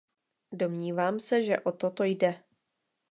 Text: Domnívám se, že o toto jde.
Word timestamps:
Domnívám 0.51 1.19
se, 1.19 1.43
že 1.43 1.59
o 1.59 1.71
toto 1.71 2.03
jde. 2.03 2.43